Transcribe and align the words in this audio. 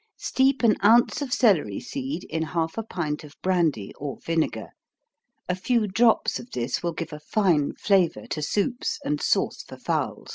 _Steep 0.17 0.63
an 0.63 0.77
ounce 0.83 1.21
of 1.21 1.31
celery 1.31 1.79
seed 1.79 2.23
in 2.23 2.41
half 2.41 2.75
a 2.75 2.81
pint 2.81 3.23
of 3.23 3.35
brandy, 3.43 3.93
or 3.99 4.17
vinegar. 4.25 4.69
A 5.47 5.53
few 5.55 5.85
drops 5.85 6.39
of 6.39 6.49
this 6.49 6.81
will 6.81 6.93
give 6.93 7.13
a 7.13 7.19
fine 7.19 7.73
flavor 7.75 8.25
to 8.25 8.41
soups, 8.41 8.97
and 9.05 9.21
sauce 9.21 9.61
for 9.61 9.77
fowls. 9.77 10.29